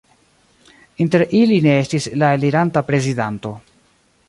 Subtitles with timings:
[1.05, 3.53] Inter ili ne estis la eliranta prezidanto.